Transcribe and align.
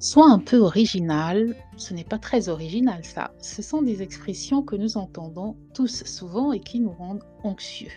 Sois 0.00 0.30
un 0.30 0.38
peu 0.38 0.58
original, 0.58 1.56
ce 1.76 1.92
n'est 1.92 2.04
pas 2.04 2.20
très 2.20 2.48
original 2.48 3.04
ça. 3.04 3.32
Ce 3.40 3.62
sont 3.62 3.82
des 3.82 4.00
expressions 4.00 4.62
que 4.62 4.76
nous 4.76 4.96
entendons 4.96 5.56
tous 5.74 6.04
souvent 6.04 6.52
et 6.52 6.60
qui 6.60 6.78
nous 6.78 6.92
rendent 6.92 7.24
anxieux. 7.42 7.90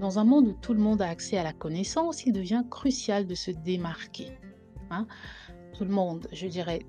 Dans 0.00 0.18
un 0.18 0.24
monde 0.24 0.48
où 0.48 0.52
tout 0.60 0.74
le 0.74 0.80
monde 0.80 1.00
a 1.00 1.08
accès 1.08 1.38
à 1.38 1.44
la 1.44 1.52
connaissance, 1.52 2.26
il 2.26 2.32
devient 2.32 2.64
crucial 2.68 3.24
de 3.24 3.36
se 3.36 3.52
démarquer. 3.52 4.36
Hein. 4.90 5.06
Tout 5.78 5.84
le 5.84 5.90
monde, 5.90 6.26
je 6.32 6.48
dirais, 6.48 6.80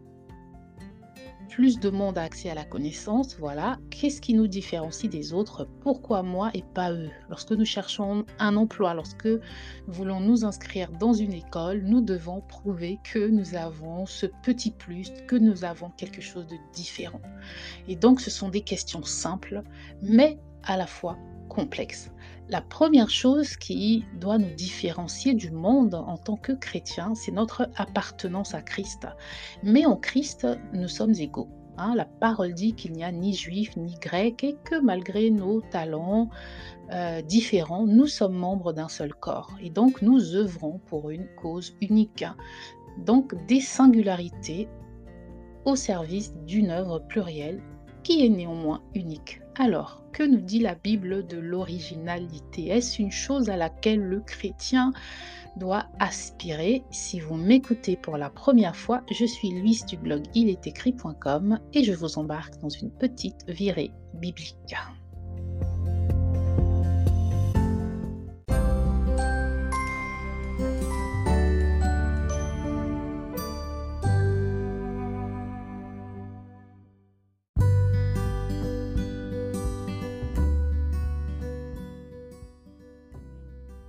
plus 1.50 1.80
de 1.80 1.90
monde 1.90 2.18
a 2.18 2.24
accès 2.24 2.50
à 2.50 2.54
la 2.54 2.64
connaissance, 2.64 3.38
voilà. 3.40 3.78
Qu'est-ce 3.90 4.22
qui 4.22 4.34
nous 4.34 4.48
différencie 4.48 5.10
des 5.10 5.34
autres? 5.34 5.68
Pourquoi 5.82 6.24
moi 6.24 6.52
et 6.54 6.64
pas 6.74 6.92
eux? 6.92 7.10
Lorsque 7.30 7.52
nous 7.52 7.66
cherchons 7.66 8.26
un 8.40 8.56
emploi, 8.56 8.94
lorsque 8.94 9.26
nous 9.26 9.40
voulons 9.88 10.20
nous 10.20 10.46
inscrire 10.46 10.92
dans 10.92 11.14
une 11.14 11.34
école, 11.34 11.82
nous 11.84 12.02
devons 12.02 12.42
prouver 12.42 13.00
que 13.04 13.28
nous 13.28 13.56
avons 13.56 14.06
ce 14.06 14.28
petit 14.44 14.72
plus, 14.72 15.12
que 15.28 15.36
nous 15.36 15.64
avons 15.64 15.90
quelque 15.92 16.22
chose 16.22 16.48
de 16.48 16.58
différent. 16.74 17.22
Et 17.88 17.96
donc 17.96 18.22
ce 18.22 18.30
sont 18.30 18.50
des 18.50 18.62
questions 18.62 19.04
simples, 19.04 19.64
mais 20.02 20.38
à 20.64 20.78
la 20.78 20.88
fois 20.88 21.18
complexes. 21.50 22.12
La 22.50 22.62
première 22.62 23.10
chose 23.10 23.58
qui 23.58 24.06
doit 24.22 24.38
nous 24.38 24.54
différencier 24.56 25.34
du 25.34 25.52
monde 25.52 25.96
en 25.96 26.18
tant 26.18 26.38
que 26.38 26.54
chrétiens, 26.54 27.14
c'est 27.14 27.34
notre 27.34 27.70
appartenance 27.76 28.54
à 28.54 28.62
Christ. 28.62 29.06
Mais 29.64 29.86
en 29.86 29.98
Christ, 29.98 30.48
nous 30.72 30.88
sommes 30.88 31.14
égaux. 31.16 31.50
Hein. 31.80 31.94
la 31.94 32.06
parole 32.06 32.54
dit 32.54 32.74
qu'il 32.74 32.94
n'y 32.94 33.04
a 33.04 33.12
ni 33.12 33.36
juif 33.36 33.76
ni 33.78 33.94
grec 34.02 34.44
et 34.44 34.56
que 34.64 34.80
malgré 34.82 35.30
nos 35.30 35.62
talents 35.62 36.30
euh, 36.92 37.22
différents, 37.22 37.86
nous 37.86 38.08
sommes 38.08 38.38
membres 38.38 38.72
d'un 38.72 38.88
seul 38.88 39.14
corps. 39.14 39.52
Et 39.62 39.70
donc 39.70 40.02
nous 40.02 40.34
œuvrons 40.34 40.80
pour 40.86 41.10
une 41.10 41.28
cause 41.36 41.76
unique. 41.82 42.26
Donc 43.06 43.36
des 43.46 43.60
singularités 43.60 44.70
au 45.66 45.76
service 45.76 46.34
d'une 46.46 46.72
œuvre 46.72 47.00
plurielle 47.00 47.62
qui 48.08 48.26
est 48.26 48.30
néanmoins 48.30 48.82
unique. 48.96 49.42
Alors, 49.56 50.02
que 50.14 50.24
nous 50.24 50.40
dit 50.40 50.60
la 50.60 50.76
Bible 50.76 51.28
de 51.28 51.36
l'originalité? 51.36 52.70
Est-ce 52.70 53.02
une 53.02 53.12
chose 53.12 53.50
à 53.50 53.58
laquelle 53.58 54.00
le 54.00 54.22
chrétien 54.22 54.94
doit 55.58 55.88
aspirer? 56.00 56.84
Si 56.90 57.20
vous 57.20 57.36
m'écoutez 57.36 57.98
pour 57.98 58.16
la 58.16 58.30
première 58.30 58.78
fois, 58.78 59.02
je 59.12 59.26
suis 59.26 59.50
Louise 59.50 59.86
du 59.86 59.98
blog 59.98 60.24
ilestécrit.com 60.36 61.60
et 61.74 61.84
je 61.84 61.92
vous 61.92 62.18
embarque 62.18 62.58
dans 62.62 62.70
une 62.70 62.92
petite 62.92 63.44
virée 63.50 63.92
biblique. 64.14 64.74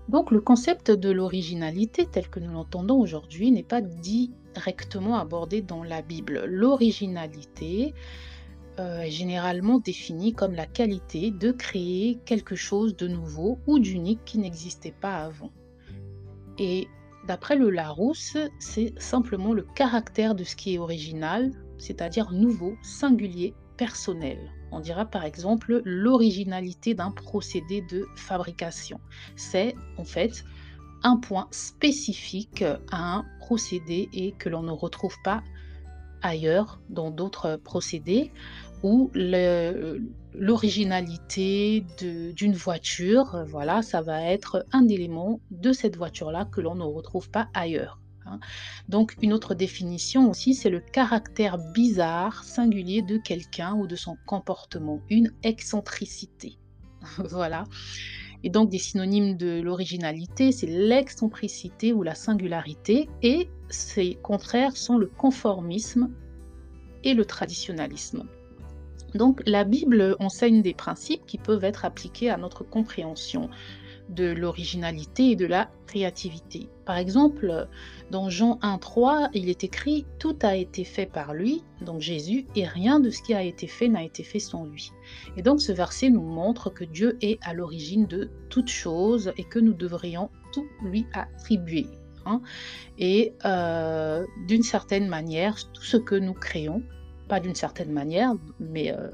Donc 0.09 0.31
le 0.31 0.41
concept 0.41 0.91
de 0.91 1.11
l'originalité 1.11 2.07
tel 2.07 2.29
que 2.29 2.41
nous 2.41 2.53
l'entendons 2.53 2.99
aujourd'hui 2.99 3.51
n'est 3.51 3.63
pas 3.63 3.83
directement 3.83 5.19
abordé 5.19 5.61
dans 5.61 5.83
la 5.83 6.01
Bible. 6.01 6.45
L'originalité 6.47 7.95
euh, 8.79 9.01
est 9.01 9.11
généralement 9.11 9.79
définie 9.79 10.33
comme 10.33 10.55
la 10.55 10.67
qualité 10.67 11.31
de 11.31 11.53
créer 11.53 12.19
quelque 12.25 12.57
chose 12.57 12.97
de 12.97 13.07
nouveau 13.07 13.59
ou 13.67 13.79
d'unique 13.79 14.25
qui 14.25 14.39
n'existait 14.39 14.95
pas 14.99 15.17
avant. 15.17 15.51
Et 16.59 16.89
d'après 17.27 17.57
le 17.57 17.69
Larousse, 17.69 18.39
c'est 18.61 18.99
simplement 18.99 19.53
le 19.53 19.67
caractère 19.75 20.35
de 20.35 20.45
ce 20.45 20.57
qui 20.57 20.75
est 20.75 20.79
original, 20.79 21.51
c'est-à-dire 21.77 22.33
nouveau, 22.33 22.75
singulier, 22.83 23.53
personnel. 23.77 24.39
On 24.71 24.81
dira 24.81 25.05
par 25.07 25.25
exemple 25.25 25.81
l'originalité 25.85 26.95
d'un 26.95 27.11
procédé 27.11 27.83
de 27.91 28.07
fabrication. 28.17 29.01
C'est 29.37 29.75
en 29.97 30.05
fait 30.05 30.45
un 31.03 31.17
point 31.17 31.49
spécifique 31.51 32.63
à 32.91 33.17
un 33.17 33.25
procédé 33.39 34.09
et 34.13 34.33
que 34.33 34.49
l'on 34.49 34.63
ne 34.63 34.73
retrouve 34.73 35.17
pas 35.25 35.43
ailleurs 36.23 36.81
dans 36.89 37.11
d'autres 37.11 37.57
procédés 37.57 38.33
ou 38.83 39.11
l'originalité 40.35 41.85
d'une 42.35 42.55
voiture, 42.55 43.45
voilà, 43.47 43.83
ça 43.83 44.03
va 44.03 44.23
être 44.23 44.65
un 44.73 44.87
élément 44.89 45.41
de 45.51 45.73
cette 45.73 45.97
voiture-là 45.97 46.45
que 46.45 46.61
l'on 46.61 46.75
ne 46.75 46.85
retrouve 46.85 47.31
pas 47.31 47.49
ailleurs. 47.55 48.01
Hein. 48.31 48.41
Donc 48.89 49.17
une 49.23 49.33
autre 49.33 49.55
définition 49.55 50.31
aussi, 50.31 50.55
c'est 50.55 50.71
le 50.71 50.81
caractère 50.81 51.59
bizarre, 51.73 52.45
singulier 52.45 53.03
de 53.03 53.19
quelqu'un 53.19 53.75
ou 53.75 53.87
de 53.87 53.97
son 53.97 54.17
comportement, 54.27 55.01
une 55.11 55.33
excentricité. 55.43 56.59
voilà. 57.19 57.65
Et 58.45 58.51
donc 58.51 58.71
des 58.71 58.79
synonymes 58.79 59.37
de 59.37 59.61
l'originalité, 59.61 60.53
c'est 60.53 60.67
l'excentricité 60.67 61.93
ou 61.93 62.03
la 62.03 62.15
singularité, 62.15 63.09
et 63.23 63.49
ses 63.69 64.15
contraires 64.23 64.77
sont 64.77 64.97
le 64.97 65.07
conformisme 65.07 66.11
et 67.05 67.15
le 67.15 67.25
traditionnalisme. 67.25 68.25
Donc 69.15 69.43
la 69.47 69.65
Bible 69.65 70.17
enseigne 70.21 70.63
des 70.63 70.75
principes 70.75 71.25
qui 71.27 71.39
peuvent 71.39 71.65
être 71.65 71.85
appliqués 71.85 72.31
à 72.31 72.37
notre 72.37 72.63
compréhension 72.63 73.49
de 74.09 74.27
l'originalité 74.27 75.31
et 75.31 75.37
de 75.37 75.47
la 75.47 75.71
créativité. 75.87 76.69
Par 76.85 76.97
exemple, 76.97 77.69
dans 78.11 78.31
Jean 78.31 78.59
1.3, 78.63 79.29
il 79.35 79.49
est 79.49 79.65
écrit⁇ 79.65 80.03
Tout 80.19 80.37
a 80.43 80.57
été 80.57 80.85
fait 80.85 81.07
par 81.07 81.35
lui, 81.35 81.63
donc 81.83 82.01
Jésus, 82.01 82.47
et 82.57 82.67
rien 82.67 83.01
de 83.01 83.11
ce 83.11 83.23
qui 83.23 83.35
a 83.35 83.43
été 83.43 83.67
fait 83.67 83.89
n'a 83.89 84.03
été 84.03 84.23
fait 84.23 84.39
sans 84.39 84.65
lui.⁇ 84.65 84.93
Et 85.37 85.43
donc 85.43 85.61
ce 85.61 85.73
verset 85.73 86.11
nous 86.11 86.23
montre 86.23 86.71
que 86.71 86.85
Dieu 86.85 87.19
est 87.21 87.39
à 87.43 87.55
l'origine 87.55 88.07
de 88.07 88.31
toutes 88.49 88.71
choses 88.71 89.33
et 89.37 89.45
que 89.45 89.59
nous 89.59 89.75
devrions 89.75 90.31
tout 90.53 90.67
lui 90.83 91.07
attribuer. 91.13 91.87
Hein. 92.27 92.41
Et 92.99 93.35
euh, 93.45 94.25
d'une 94.47 94.63
certaine 94.63 95.09
manière, 95.09 95.57
tout 95.73 95.83
ce 95.83 95.97
que 95.97 96.15
nous 96.15 96.35
créons, 96.35 96.83
pas 97.29 97.41
d'une 97.41 97.55
certaine 97.55 97.93
manière, 97.93 98.33
mais... 98.59 98.93
Euh, 98.93 99.11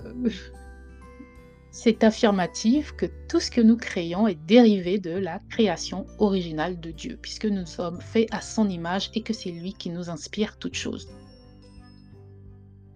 c'est 1.75 2.05
affirmatif 2.05 2.93
que 2.93 3.07
tout 3.29 3.41
ce 3.41 3.51
que 3.51 3.61
nous 3.61 3.77
créons 3.77 4.29
est 4.29 4.39
dérivé 4.47 5.01
de 5.01 5.11
la 5.11 5.41
création 5.51 6.07
originale 6.21 6.79
de 6.79 6.93
Dieu, 6.93 7.19
puisque 7.21 7.47
nous 7.47 7.67
sommes 7.67 8.01
faits 8.01 8.29
à 8.31 8.41
son 8.41 8.69
image 8.69 9.11
et 9.15 9.23
que 9.23 9.33
c'est 9.33 9.51
lui 9.51 9.73
qui 9.73 9.91
nous 9.91 10.09
inspire 10.09 10.57
toutes 10.57 10.77
choses. 10.77 11.09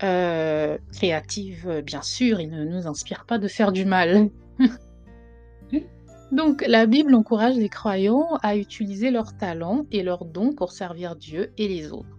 Euh, 0.05 0.79
créative, 0.93 1.83
bien 1.85 2.03
sûr, 2.03 2.41
il 2.41 2.51
ne 2.51 2.65
nous 2.65 2.87
inspire 2.87 3.27
pas 3.27 3.39
de 3.39 3.49
faire 3.49 3.73
du 3.73 3.85
mal. 3.85 4.31
Donc 6.31 6.65
la 6.65 6.87
Bible 6.87 7.17
encourage 7.17 7.57
les 7.57 7.69
croyants 7.69 8.39
à 8.45 8.57
utiliser 8.57 9.11
leurs 9.11 9.37
talents 9.37 9.87
et 9.91 10.05
leurs 10.05 10.25
dons 10.25 10.53
pour 10.53 10.71
servir 10.71 11.17
Dieu 11.17 11.53
et 11.59 11.67
les 11.67 11.91
autres. 11.91 12.17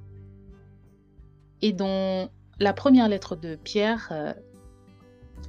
Et 1.62 1.72
dans 1.72 2.30
la 2.60 2.74
première 2.74 3.08
lettre 3.08 3.38
de 3.38 3.56
Pierre, 3.56 4.10
euh, 4.12 4.34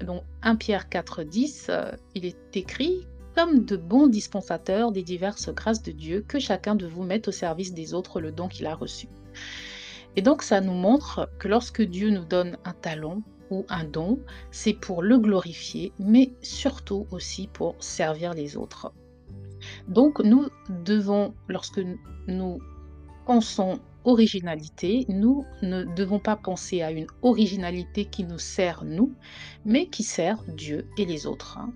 donc 0.05 0.23
1 0.43 0.57
Pierre 0.57 0.89
4, 0.89 1.25
10, 1.25 1.67
euh, 1.69 1.93
il 2.15 2.25
est 2.25 2.57
écrit 2.57 3.07
comme 3.35 3.65
de 3.65 3.77
bons 3.77 4.07
dispensateurs 4.07 4.93
des 4.93 5.03
diverses 5.03 5.51
grâces 5.55 5.83
de 5.83 5.93
Dieu, 5.93 6.25
que 6.27 6.39
chacun 6.39 6.75
de 6.75 6.87
vous 6.87 7.05
mette 7.05 7.29
au 7.29 7.33
service 7.33 7.73
des 7.73 7.95
autres 7.95 8.21
le 8.21 8.33
don 8.33 8.49
qu'il 8.49 8.67
a 8.67 8.75
reçu. 8.75 9.09
Et 10.17 10.23
donc 10.23 10.43
ça 10.43 10.61
nous 10.61 10.75
montre 10.75 11.31
que 11.39 11.49
lorsque 11.49 11.83
Dieu 11.83 12.11
nous 12.11 12.25
donne 12.25 12.57
un 12.65 12.73
talent 12.73 13.23
ou 13.51 13.65
un 13.69 13.85
don, 13.85 14.19
c'est 14.51 14.73
pour 14.73 15.03
le 15.03 15.19
glorifier, 15.19 15.93
mais 15.99 16.33
surtout 16.43 17.07
aussi 17.11 17.49
pour 17.53 17.77
servir 17.83 18.35
les 18.35 18.57
autres. 18.57 18.93
Donc 19.89 20.21
nous 20.21 20.49
devons, 20.85 21.35
lorsque 21.49 21.81
nous 22.27 22.59
pensons 23.27 23.79
originalité, 24.05 25.05
nous 25.09 25.45
ne 25.63 25.85
devons 25.85 26.19
pas 26.19 26.37
penser 26.37 26.83
à 26.83 26.91
une 26.91 27.07
originalité 27.23 28.05
qui 28.05 28.25
nous 28.25 28.39
sert 28.39 28.85
nous, 28.85 29.15
mais 29.65 29.87
qui 29.87 30.03
sert 30.03 30.43
Dieu 30.49 30.87
et 30.97 31.05
les 31.05 31.27
autres. 31.27 31.59
Hein. 31.59 31.73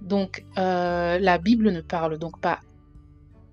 Donc 0.00 0.44
euh, 0.58 1.18
la 1.18 1.38
Bible 1.38 1.70
ne 1.70 1.80
parle 1.80 2.18
donc 2.18 2.40
pas 2.40 2.60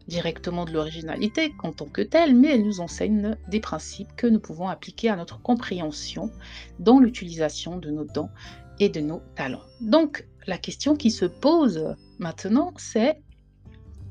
directement 0.07 0.65
de 0.65 0.71
l'originalité 0.71 1.53
en 1.63 1.71
tant 1.71 1.85
que 1.85 2.01
telle, 2.01 2.35
mais 2.35 2.55
elle 2.55 2.63
nous 2.63 2.81
enseigne 2.81 3.37
des 3.47 3.59
principes 3.59 4.13
que 4.17 4.27
nous 4.27 4.39
pouvons 4.39 4.67
appliquer 4.67 5.09
à 5.09 5.15
notre 5.15 5.41
compréhension 5.41 6.31
dans 6.79 6.99
l'utilisation 6.99 7.77
de 7.77 7.91
nos 7.91 8.05
dons 8.05 8.29
et 8.79 8.89
de 8.89 8.99
nos 8.99 9.21
talents. 9.35 9.63
Donc 9.81 10.27
la 10.47 10.57
question 10.57 10.95
qui 10.95 11.11
se 11.11 11.25
pose 11.25 11.95
maintenant, 12.17 12.73
c'est, 12.77 13.21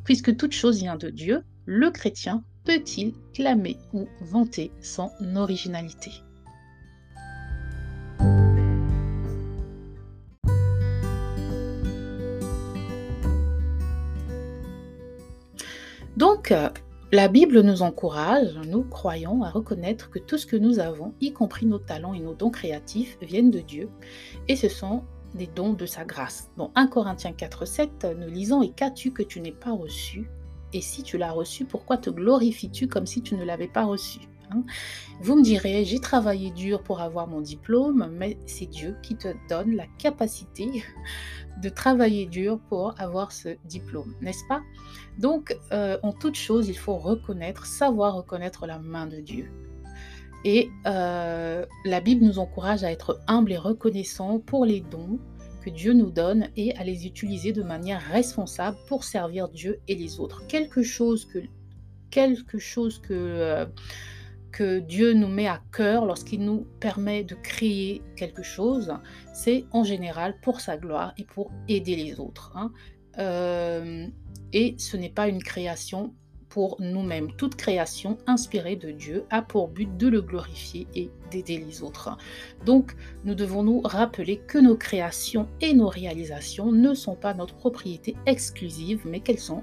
puisque 0.05 0.37
toute 0.37 0.53
chose 0.53 0.79
vient 0.79 0.97
de 0.97 1.11
Dieu, 1.11 1.43
le 1.67 1.91
chrétien 1.91 2.45
peut-il 2.69 3.15
clamer 3.33 3.79
ou 3.95 4.07
vanter 4.21 4.71
son 4.83 5.11
originalité? 5.37 6.11
Donc, 16.19 16.53
La 17.11 17.29
Bible 17.29 17.63
nous 17.63 17.81
encourage, 17.81 18.55
nous 18.67 18.83
croyons, 18.83 19.43
à 19.43 19.49
reconnaître 19.49 20.11
que 20.11 20.19
tout 20.19 20.37
ce 20.37 20.45
que 20.45 20.57
nous 20.57 20.79
avons, 20.79 21.15
y 21.23 21.33
compris 21.33 21.65
nos 21.65 21.79
talents 21.79 22.13
et 22.13 22.21
nos 22.21 22.35
dons 22.35 22.51
créatifs, 22.51 23.17
viennent 23.23 23.51
de 23.51 23.61
Dieu 23.61 23.89
et 24.47 24.57
ce 24.57 24.69
sont 24.69 25.05
des 25.35 25.47
dons 25.47 25.73
de 25.73 25.87
sa 25.87 26.05
grâce. 26.05 26.51
Dans 26.59 26.71
1 26.75 26.89
Corinthiens 26.89 27.33
4, 27.33 27.67
7, 27.67 28.07
nous 28.19 28.29
lisons 28.29 28.61
Et 28.61 28.73
qu'as-tu 28.73 29.11
que 29.15 29.23
tu 29.23 29.41
n'aies 29.41 29.53
pas 29.53 29.73
reçu? 29.73 30.29
Et 30.73 30.81
si 30.81 31.03
tu 31.03 31.19
l'as 31.19 31.33
reçu, 31.33 31.65
pourquoi 31.65 31.97
te 31.97 32.11
glorifies-tu 32.11 32.89
comme 32.89 33.07
si 33.07 33.23
tu 33.23 33.35
ne 33.35 33.45
l'avais 33.45 33.69
pas 33.69 33.85
reçu 33.85 34.21
hein? 34.51 34.63
Vous 35.21 35.37
me 35.37 35.43
direz 35.43 35.85
J'ai 35.85 35.99
travaillé 35.99 36.51
dur 36.51 36.83
pour 36.83 37.01
avoir 37.01 37.27
mon 37.27 37.41
diplôme, 37.41 38.11
mais 38.13 38.39
c'est 38.47 38.67
Dieu 38.67 38.97
qui 39.03 39.17
te 39.17 39.29
donne 39.49 39.75
la 39.75 39.87
capacité 39.99 40.85
de 41.63 41.69
travailler 41.69 42.27
dur 42.27 42.61
pour 42.69 42.95
avoir 43.01 43.33
ce 43.33 43.57
diplôme, 43.65 44.15
n'est-ce 44.21 44.45
pas? 44.49 44.63
Donc, 45.19 45.57
euh, 45.73 45.99
en 46.03 46.13
toute 46.13 46.37
chose, 46.37 46.69
il 46.69 46.79
faut 46.79 46.97
reconnaître, 46.97 47.67
savoir 47.67 48.15
reconnaître 48.15 48.67
la 48.67 48.79
main 48.79 49.07
de 49.07 49.21
Dieu. 49.21 49.51
Et 50.45 50.71
euh, 50.87 51.67
la 51.85 52.01
Bible 52.01 52.25
nous 52.25 52.39
encourage 52.39 52.85
à 52.85 52.93
être 52.93 53.21
humbles 53.27 53.53
et 53.53 53.57
reconnaissants 53.57 54.39
pour 54.39 54.65
les 54.65 54.81
dons 54.81 55.19
Dieu 55.69 55.93
nous 55.93 56.11
donne 56.11 56.49
et 56.57 56.75
à 56.77 56.85
les 56.85 57.07
utiliser 57.07 57.53
de 57.53 57.63
manière 57.63 58.01
responsable 58.01 58.77
pour 58.87 59.05
servir 59.05 59.49
Dieu 59.49 59.81
et 59.89 59.95
les 59.95 60.21
autres. 60.21 60.47
Quelque 60.47 60.83
chose 60.83 61.27
euh, 63.11 63.67
que 64.53 64.79
Dieu 64.81 65.13
nous 65.13 65.29
met 65.29 65.47
à 65.47 65.61
cœur 65.73 66.05
lorsqu'il 66.05 66.45
nous 66.45 66.67
permet 66.81 67.25
de 67.25 67.35
créer 67.35 68.03
quelque 68.17 68.43
chose, 68.43 68.95
c'est 69.33 69.65
en 69.73 69.85
général 69.85 70.41
pour 70.43 70.61
sa 70.61 70.77
gloire 70.77 71.13
et 71.19 71.25
pour 71.25 71.51
aider 71.69 71.97
les 71.97 72.19
autres. 72.19 72.53
Hein. 72.55 72.73
Euh, 73.19 74.07
et 74.53 74.75
ce 74.79 74.97
n'est 74.97 75.11
pas 75.11 75.29
une 75.29 75.43
création 75.43 76.15
pour 76.49 76.77
nous-mêmes. 76.81 77.33
Toute 77.33 77.57
création 77.57 78.19
inspirée 78.27 78.77
de 78.77 78.91
Dieu 78.91 79.25
a 79.31 79.43
pour 79.43 79.69
but 79.69 79.97
de 79.97 80.09
le 80.09 80.23
glorifier 80.23 80.87
et 80.95 81.11
d'aider 81.31 81.59
les 81.59 81.83
autres. 81.83 82.17
Donc, 82.65 82.97
nous 83.25 83.35
devons 83.35 83.63
nous 83.63 83.81
rappeler 83.83 84.39
que 84.39 84.59
nos 84.59 84.77
créations 84.77 85.49
et 85.61 85.75
nos 85.75 85.89
réalisations 85.89 86.73
ne 86.73 86.95
sont 86.95 87.17
pas 87.17 87.35
notre 87.35 87.55
propriété 87.55 88.17
exclusive, 88.27 89.03
mais 89.05 89.21
qu'elles 89.21 89.39
sont, 89.39 89.63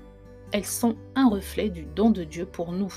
un 1.16 1.28
reflet 1.28 1.70
du 1.70 1.86
don 1.96 2.12
de 2.12 2.24
Dieu 2.24 2.46
pour 2.46 2.72
nous. 2.72 2.94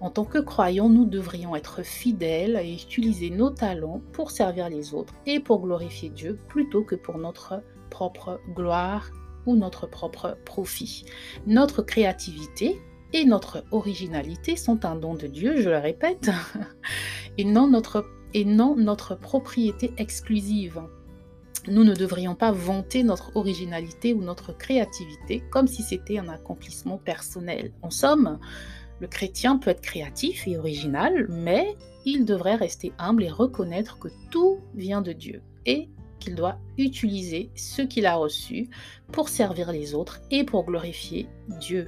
En 0.00 0.10
tant 0.10 0.24
que 0.24 0.38
croyants, 0.38 0.88
nous 0.88 1.04
devrions 1.04 1.54
être 1.54 1.84
fidèles 1.84 2.60
et 2.62 2.74
utiliser 2.74 3.30
nos 3.30 3.50
talents 3.50 4.02
pour 4.12 4.32
servir 4.32 4.68
les 4.68 4.92
autres 4.92 5.14
et 5.24 5.38
pour 5.38 5.60
glorifier 5.60 6.08
Dieu 6.08 6.38
plutôt 6.48 6.82
que 6.82 6.96
pour 6.96 7.16
notre 7.18 7.62
propre 7.90 8.40
gloire 8.54 9.10
ou 9.46 9.56
notre 9.56 9.86
propre 9.86 10.36
profit. 10.44 11.04
Notre 11.46 11.82
créativité 11.82 12.80
et 13.14 13.24
notre 13.24 13.64
originalité 13.70 14.56
sont 14.56 14.84
un 14.84 14.96
don 14.96 15.14
de 15.14 15.28
Dieu, 15.28 15.62
je 15.62 15.70
le 15.70 15.78
répète, 15.78 16.30
et 17.38 17.44
non 17.44 17.68
notre, 17.68 18.04
et 18.34 18.44
non 18.44 18.74
notre 18.74 19.14
propriété 19.14 19.92
exclusive. 19.98 20.82
Nous 21.68 21.84
ne 21.84 21.94
devrions 21.94 22.34
pas 22.34 22.50
vanter 22.50 23.04
notre 23.04 23.34
originalité 23.36 24.12
ou 24.12 24.20
notre 24.20 24.52
créativité 24.52 25.44
comme 25.50 25.68
si 25.68 25.82
c'était 25.82 26.18
un 26.18 26.28
accomplissement 26.28 26.98
personnel. 26.98 27.72
En 27.82 27.90
somme, 27.90 28.40
le 29.00 29.06
chrétien 29.06 29.58
peut 29.58 29.70
être 29.70 29.80
créatif 29.80 30.48
et 30.48 30.58
original, 30.58 31.26
mais 31.30 31.76
il 32.04 32.24
devrait 32.24 32.56
rester 32.56 32.92
humble 32.98 33.22
et 33.22 33.30
reconnaître 33.30 33.96
que 34.00 34.08
tout 34.32 34.58
vient 34.74 35.02
de 35.02 35.12
Dieu 35.12 35.40
et 35.66 35.88
qu'il 36.18 36.34
doit 36.34 36.58
utiliser 36.78 37.50
ce 37.54 37.82
qu'il 37.82 38.06
a 38.06 38.16
reçu 38.16 38.68
pour 39.12 39.28
servir 39.28 39.70
les 39.70 39.94
autres 39.94 40.20
et 40.32 40.42
pour 40.42 40.64
glorifier 40.64 41.28
Dieu. 41.60 41.86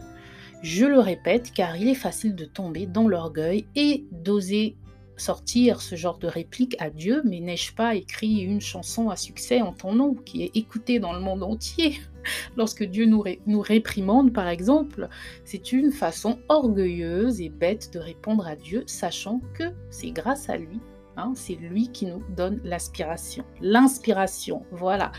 Je 0.68 0.84
le 0.84 0.98
répète 0.98 1.52
car 1.54 1.76
il 1.76 1.86
est 1.86 1.94
facile 1.94 2.34
de 2.34 2.44
tomber 2.44 2.86
dans 2.86 3.06
l'orgueil 3.06 3.66
et 3.76 4.04
d'oser 4.10 4.74
sortir 5.16 5.80
ce 5.80 5.94
genre 5.94 6.18
de 6.18 6.26
réplique 6.26 6.74
à 6.80 6.90
Dieu, 6.90 7.22
mais 7.24 7.38
n'ai-je 7.38 7.72
pas 7.72 7.94
écrit 7.94 8.40
une 8.40 8.60
chanson 8.60 9.08
à 9.08 9.14
succès 9.14 9.62
en 9.62 9.72
ton 9.72 9.92
nom 9.92 10.14
qui 10.14 10.42
est 10.42 10.50
écoutée 10.56 10.98
dans 10.98 11.12
le 11.12 11.20
monde 11.20 11.44
entier? 11.44 12.00
Lorsque 12.56 12.82
Dieu 12.82 13.06
nous, 13.06 13.22
nous 13.46 13.60
réprimande, 13.60 14.32
par 14.32 14.48
exemple, 14.48 15.08
c'est 15.44 15.70
une 15.70 15.92
façon 15.92 16.40
orgueilleuse 16.48 17.40
et 17.40 17.48
bête 17.48 17.92
de 17.94 18.00
répondre 18.00 18.44
à 18.44 18.56
Dieu, 18.56 18.82
sachant 18.88 19.40
que 19.54 19.72
c'est 19.88 20.10
grâce 20.10 20.48
à 20.48 20.56
lui 20.56 20.80
Hein, 21.16 21.32
c'est 21.34 21.54
lui 21.54 21.88
qui 21.88 22.04
nous 22.06 22.22
donne 22.36 22.60
l'aspiration, 22.62 23.44
l'inspiration. 23.60 24.64
Voilà. 24.70 25.12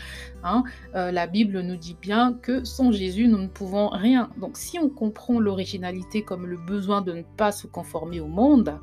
Hein. 0.44 0.62
Euh, 0.94 1.10
la 1.10 1.26
Bible 1.26 1.60
nous 1.60 1.76
dit 1.76 1.96
bien 2.00 2.34
que 2.34 2.62
sans 2.64 2.92
Jésus, 2.92 3.26
nous 3.26 3.38
ne 3.38 3.48
pouvons 3.48 3.88
rien. 3.88 4.30
Donc 4.40 4.56
si 4.56 4.78
on 4.78 4.88
comprend 4.88 5.40
l'originalité 5.40 6.22
comme 6.22 6.46
le 6.46 6.56
besoin 6.56 7.02
de 7.02 7.12
ne 7.12 7.22
pas 7.36 7.50
se 7.50 7.66
conformer 7.66 8.20
au 8.20 8.28
monde, 8.28 8.78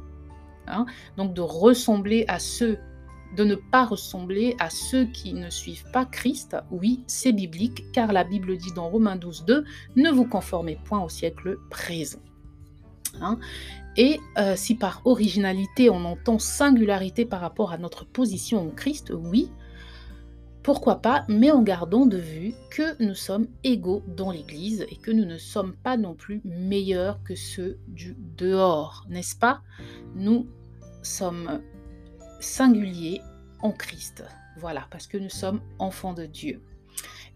Hein. 0.67 0.85
donc 1.17 1.33
de 1.33 1.41
ressembler 1.41 2.25
à 2.27 2.39
ceux, 2.39 2.77
de 3.35 3.43
ne 3.43 3.55
pas 3.55 3.85
ressembler 3.85 4.55
à 4.59 4.69
ceux 4.69 5.05
qui 5.05 5.33
ne 5.33 5.49
suivent 5.49 5.89
pas 5.91 6.05
Christ, 6.05 6.57
oui, 6.71 7.03
c'est 7.07 7.33
biblique, 7.33 7.91
car 7.91 8.11
la 8.13 8.23
Bible 8.23 8.57
dit 8.57 8.73
dans 8.73 8.89
Romains 8.89 9.15
12, 9.15 9.45
2, 9.45 9.63
ne 9.95 10.11
vous 10.11 10.25
conformez 10.25 10.77
point 10.85 11.03
au 11.03 11.09
siècle 11.09 11.57
présent. 11.69 12.19
Et 13.97 14.19
euh, 14.37 14.55
si 14.55 14.75
par 14.75 15.01
originalité 15.05 15.89
on 15.89 16.03
entend 16.03 16.39
singularité 16.39 17.25
par 17.25 17.41
rapport 17.41 17.71
à 17.71 17.77
notre 17.77 18.05
position 18.05 18.67
en 18.67 18.69
Christ, 18.69 19.13
oui, 19.15 19.49
pourquoi 20.63 20.95
pas, 20.95 21.25
mais 21.27 21.51
en 21.51 21.61
gardant 21.61 22.07
de 22.07 22.17
vue 22.17 22.55
que 22.71 23.01
nous 23.01 23.13
sommes 23.13 23.47
égaux 23.63 24.01
dans 24.07 24.31
l'Église 24.31 24.85
et 24.89 24.95
que 24.95 25.11
nous 25.11 25.25
ne 25.25 25.37
sommes 25.37 25.75
pas 25.75 25.95
non 25.95 26.15
plus 26.15 26.41
meilleurs 26.43 27.21
que 27.23 27.35
ceux 27.35 27.77
du 27.87 28.17
dehors, 28.35 29.05
n'est-ce 29.07 29.35
pas? 29.35 29.61
Nous 30.15 30.47
sommes 31.03 31.61
singuliers 32.39 33.21
en 33.61 33.71
Christ, 33.71 34.23
voilà, 34.57 34.87
parce 34.89 35.05
que 35.05 35.19
nous 35.19 35.29
sommes 35.29 35.61
enfants 35.77 36.13
de 36.13 36.25
Dieu. 36.25 36.63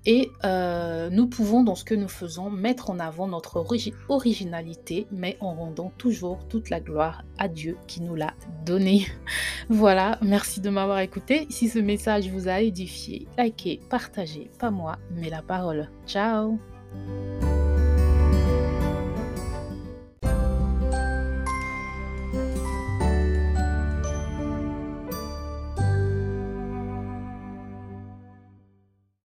Et 0.06 0.32
euh, 0.46 1.10
nous 1.10 1.28
pouvons, 1.28 1.64
dans 1.64 1.76
ce 1.76 1.84
que 1.84 1.96
nous 1.96 2.08
faisons, 2.08 2.50
mettre 2.50 2.90
en 2.90 3.00
avant 3.00 3.28
notre 3.28 3.66
originalité, 4.08 5.08
mais 5.12 5.38
en 5.42 5.54
rendant 5.54 5.92
toujours 5.98 6.48
toute 6.48 6.70
la 6.70 6.80
gloire 6.80 7.24
à 7.38 7.48
Dieu 7.48 7.78
qui 7.88 8.02
nous 8.02 8.16
l'a 8.16 8.34
donnée. 8.66 9.06
voilà, 9.70 10.18
merci 10.22 10.62
de 10.62 10.70
m'avoir 10.70 11.00
écouté. 11.00 11.48
Si 11.50 11.68
ce 11.68 11.80
message 11.80 12.30
vous 12.30 12.48
a 12.48 12.62
édifié, 12.62 13.28
likez, 13.38 13.82
partagez, 13.90 14.50
pas 14.58 14.72
moi, 14.72 14.98
mais 15.12 15.30
la 15.30 15.42
parole. 15.42 15.90
Ciao 16.08 16.60